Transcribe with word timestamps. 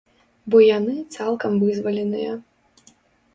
Бо 0.53 0.61
яны 0.67 0.95
цалкам 1.17 1.59
вызваленыя. 1.65 2.33